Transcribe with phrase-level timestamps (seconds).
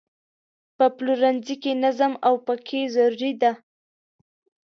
[0.77, 3.51] په پلورنځي کې نظم او پاکي ضروري ده.